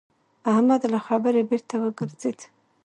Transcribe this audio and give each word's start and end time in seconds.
احمد 0.51 0.81
له 0.93 0.99
خبرې 1.07 1.41
بېرته 1.49 1.75
وګرځېد. 1.81 2.39